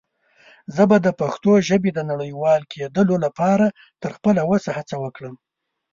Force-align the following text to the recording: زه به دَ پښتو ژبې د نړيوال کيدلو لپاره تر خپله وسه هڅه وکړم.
زه 0.75 0.83
به 0.89 0.97
دَ 1.05 1.07
پښتو 1.19 1.51
ژبې 1.67 1.91
د 1.93 1.99
نړيوال 2.11 2.61
کيدلو 2.73 3.15
لپاره 3.25 3.65
تر 4.01 4.11
خپله 4.17 4.41
وسه 4.49 4.69
هڅه 4.77 4.95
وکړم. 5.03 5.35